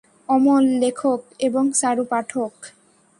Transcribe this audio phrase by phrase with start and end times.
[0.29, 2.53] অমল লেখক এবং চারু পাঠক।